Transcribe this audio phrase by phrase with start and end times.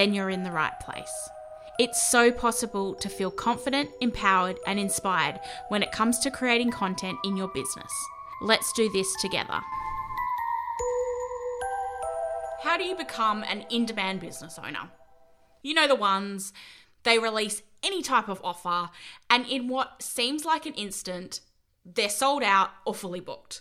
[0.00, 1.28] then you're in the right place.
[1.78, 7.18] It's so possible to feel confident, empowered, and inspired when it comes to creating content
[7.22, 7.92] in your business.
[8.40, 9.60] Let's do this together.
[12.62, 14.88] How do you become an in demand business owner?
[15.62, 16.54] You know the ones,
[17.02, 18.88] they release any type of offer,
[19.28, 21.40] and in what seems like an instant,
[21.84, 23.60] they're sold out or fully booked.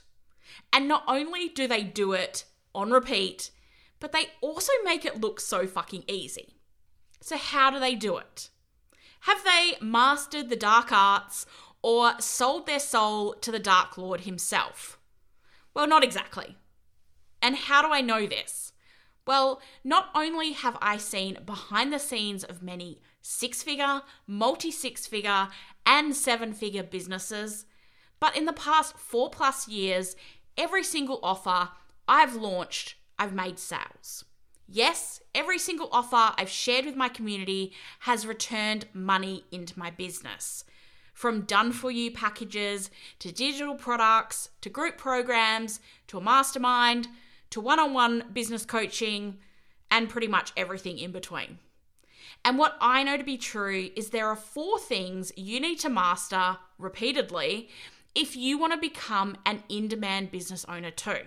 [0.72, 3.52] And not only do they do it on repeat,
[4.00, 6.56] but they also make it look so fucking easy.
[7.22, 8.50] So, how do they do it?
[9.22, 11.46] Have they mastered the dark arts
[11.82, 14.98] or sold their soul to the Dark Lord himself?
[15.74, 16.58] Well, not exactly.
[17.42, 18.74] And how do I know this?
[19.26, 25.06] Well, not only have I seen behind the scenes of many six figure, multi six
[25.06, 25.50] figure,
[25.86, 27.66] and seven figure businesses,
[28.20, 30.16] but in the past four plus years,
[30.58, 31.70] every single offer
[32.08, 34.26] I've launched, I've made sales.
[34.68, 40.64] Yes, every single offer I've shared with my community has returned money into my business.
[41.14, 42.90] From done for you packages
[43.20, 47.08] to digital products to group programs to a mastermind
[47.50, 49.40] to one on one business coaching
[49.92, 51.58] and pretty much everything in between.
[52.46, 55.90] And what I know to be true is there are four things you need to
[55.90, 57.70] master repeatedly
[58.16, 61.26] if you want to become an in demand business owner too.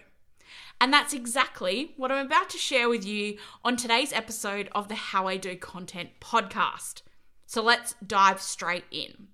[0.83, 4.97] And that's exactly what I'm about to share with you on today's episode of the
[4.97, 7.03] How I Do Content podcast.
[7.47, 9.29] So let's dive straight in.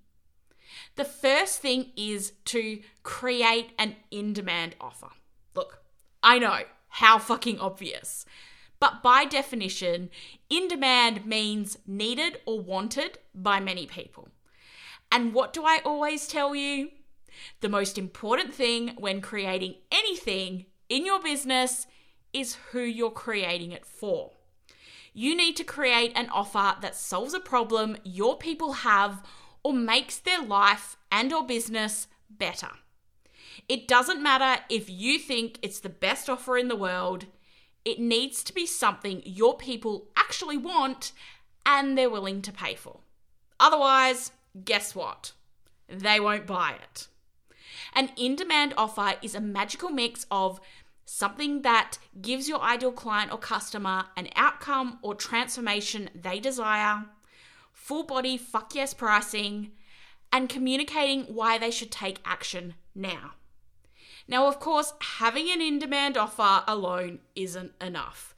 [0.95, 5.09] The first thing is to create an in demand offer.
[5.55, 5.81] Look,
[6.21, 8.25] I know, how fucking obvious.
[8.79, 10.11] But by definition,
[10.51, 14.29] in demand means needed or wanted by many people.
[15.11, 16.91] And what do I always tell you?
[17.61, 21.87] The most important thing when creating anything in your business
[22.33, 24.31] is who you're creating it for.
[25.13, 29.23] You need to create an offer that solves a problem your people have
[29.63, 32.69] or makes their life and or business better.
[33.67, 37.25] It doesn't matter if you think it's the best offer in the world.
[37.85, 41.11] It needs to be something your people actually want
[41.65, 42.99] and they're willing to pay for.
[43.59, 44.31] Otherwise,
[44.63, 45.33] guess what?
[45.87, 47.07] They won't buy it.
[47.93, 50.59] An in demand offer is a magical mix of
[51.05, 57.05] something that gives your ideal client or customer an outcome or transformation they desire,
[57.73, 59.71] full body fuck yes pricing,
[60.31, 63.31] and communicating why they should take action now.
[64.27, 68.35] Now, of course, having an in demand offer alone isn't enough.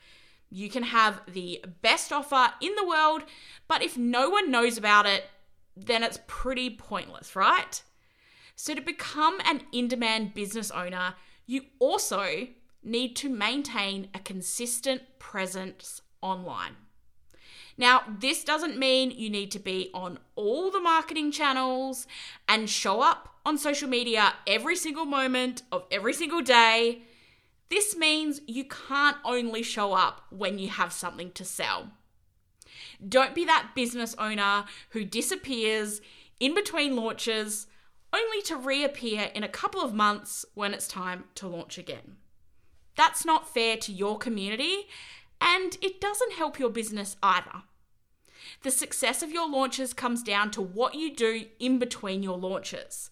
[0.49, 3.23] You can have the best offer in the world,
[3.67, 5.25] but if no one knows about it,
[5.75, 7.83] then it's pretty pointless, right?
[8.63, 11.15] So, to become an in demand business owner,
[11.47, 12.47] you also
[12.83, 16.75] need to maintain a consistent presence online.
[17.75, 22.05] Now, this doesn't mean you need to be on all the marketing channels
[22.47, 27.01] and show up on social media every single moment of every single day.
[27.69, 31.89] This means you can't only show up when you have something to sell.
[33.09, 35.99] Don't be that business owner who disappears
[36.39, 37.65] in between launches
[38.13, 42.17] only to reappear in a couple of months when it's time to launch again.
[42.95, 44.87] That's not fair to your community,
[45.39, 47.63] and it doesn't help your business either.
[48.63, 53.09] The success of your launches comes down to what you do in between your launches.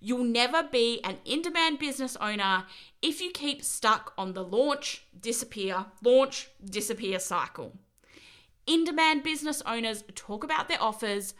[0.00, 2.64] You'll never be an in demand business owner
[3.02, 7.74] if you keep stuck on the launch, disappear, launch, disappear cycle.
[8.66, 11.34] In demand business owners talk about their offers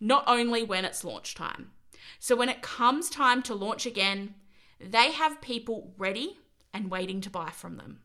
[0.00, 1.70] not only when it's launch time.
[2.18, 4.34] So when it comes time to launch again,
[4.80, 6.38] they have people ready
[6.72, 8.00] and waiting to buy from them.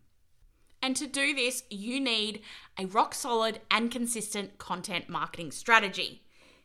[0.81, 2.41] And to do this, you need
[2.77, 6.23] a rock solid and consistent content marketing strategy.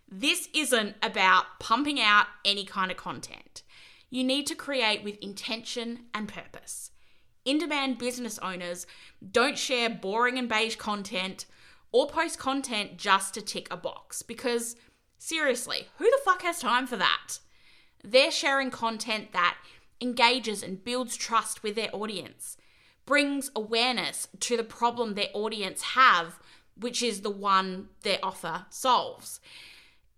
[0.08, 3.62] This isn't about pumping out any kind of content.
[4.10, 6.92] You need to create with intention and purpose.
[7.44, 8.86] In demand business owners
[9.32, 11.46] don't share boring and beige content
[11.90, 14.76] or post content just to tick a box because,
[15.18, 17.38] seriously, who the fuck has time for that?
[18.02, 19.56] They're sharing content that
[20.00, 22.56] engages and builds trust with their audience,
[23.06, 26.38] brings awareness to the problem their audience have,
[26.76, 29.40] which is the one their offer solves.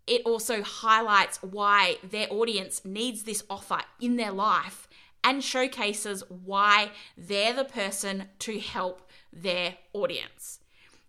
[0.07, 4.89] It also highlights why their audience needs this offer in their life
[5.23, 10.61] and showcases why they're the person to help their audience.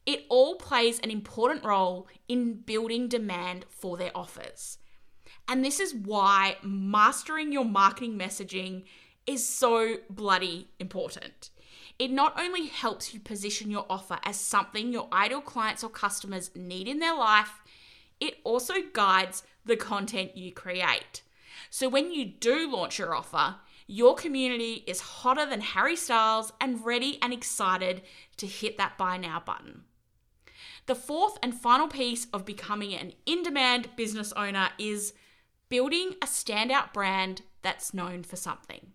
[0.07, 4.77] It all plays an important role in building demand for their offers.
[5.49, 8.85] And this is why mastering your marketing messaging
[9.25, 11.49] is so bloody important.
[11.99, 16.51] It not only helps you position your offer as something your ideal clients or customers
[16.55, 17.61] need in their life,
[18.21, 21.21] it also guides the content you create.
[21.69, 23.55] So when you do launch your offer,
[23.87, 28.03] your community is hotter than Harry Styles and ready and excited
[28.37, 29.83] to hit that buy now button.
[30.85, 35.13] The fourth and final piece of becoming an in demand business owner is
[35.69, 38.93] building a standout brand that's known for something.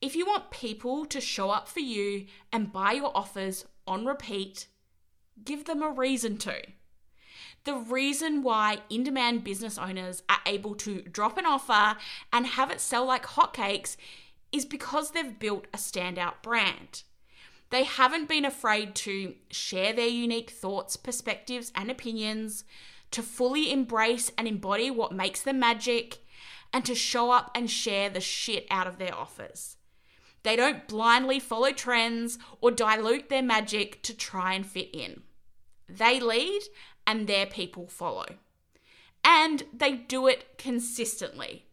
[0.00, 4.66] If you want people to show up for you and buy your offers on repeat,
[5.44, 6.60] give them a reason to.
[7.64, 11.98] The reason why in demand business owners are able to drop an offer
[12.32, 13.96] and have it sell like hotcakes
[14.52, 17.02] is because they've built a standout brand.
[17.70, 22.64] They haven't been afraid to share their unique thoughts, perspectives, and opinions,
[23.10, 26.18] to fully embrace and embody what makes them magic,
[26.72, 29.76] and to show up and share the shit out of their offers.
[30.42, 35.22] They don't blindly follow trends or dilute their magic to try and fit in.
[35.88, 36.62] They lead
[37.06, 38.26] and their people follow.
[39.24, 41.66] And they do it consistently.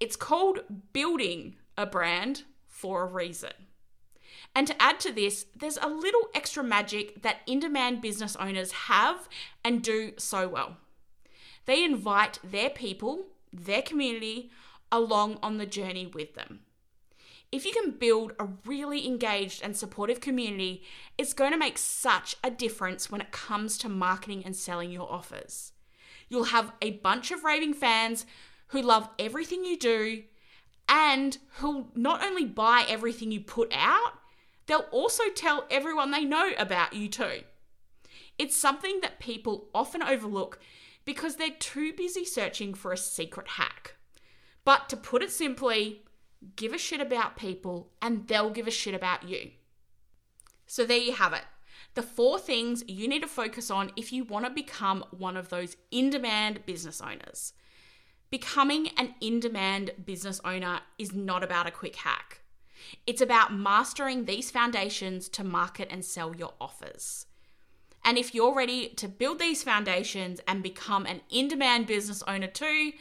[0.00, 0.60] It's called
[0.94, 3.52] building a brand for a reason.
[4.54, 8.72] And to add to this, there's a little extra magic that in demand business owners
[8.72, 9.28] have
[9.64, 10.76] and do so well.
[11.66, 14.50] They invite their people, their community,
[14.92, 16.60] along on the journey with them
[17.52, 20.82] if you can build a really engaged and supportive community,
[21.16, 25.10] it's going to make such a difference when it comes to marketing and selling your
[25.10, 25.72] offers.
[26.28, 28.26] You'll have a bunch of raving fans
[28.68, 30.24] who love everything you do
[30.88, 34.14] and who'll not only buy everything you put out,
[34.66, 37.42] they'll also tell everyone they know about you too.
[38.38, 40.58] It's something that people often overlook
[41.04, 43.94] because they're too busy searching for a secret hack.
[44.64, 46.02] But to put it simply,
[46.56, 49.52] give a shit about people, and they'll give a shit about you.
[50.66, 51.44] So there you have it.
[51.94, 55.48] The four things you need to focus on if you want to become one of
[55.48, 57.52] those in demand business owners.
[58.28, 62.40] Becoming an in demand business owner is not about a quick hack.
[63.06, 67.26] It's about mastering these foundations to market and sell your offers.
[68.04, 72.46] And if you're ready to build these foundations and become an in demand business owner
[72.46, 72.92] too,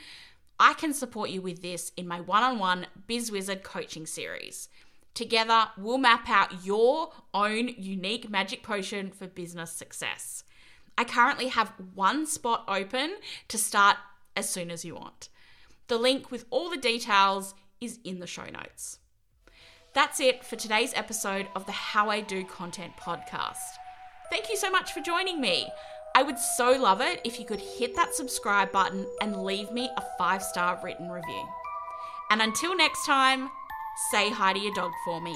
[0.59, 4.69] I can support you with this in my one on one Biz Wizard coaching series.
[5.13, 10.43] Together, we'll map out your own unique magic potion for business success.
[10.97, 13.15] I currently have one spot open
[13.49, 13.97] to start
[14.35, 15.29] as soon as you want.
[15.87, 18.99] The link with all the details is in the show notes.
[19.95, 23.77] That's it for today's episode of the How I Do Content podcast.
[24.29, 25.69] Thank you so much for joining me.
[26.13, 29.89] I would so love it if you could hit that subscribe button and leave me
[29.95, 31.47] a five star written review.
[32.29, 33.49] And until next time,
[34.11, 35.33] say hi to your dog for me.